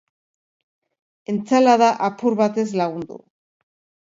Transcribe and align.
Entsalada 1.33 1.91
apur 2.09 2.39
batez 2.41 2.67
lagundu. 2.83 3.21